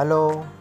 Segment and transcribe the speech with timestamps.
[0.00, 0.59] hello.